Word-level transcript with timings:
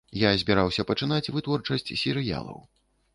Я 0.19 0.29
збіраўся 0.43 0.85
пачынаць 0.91 1.31
вытворчасць 1.35 1.93
серыялаў. 2.05 2.59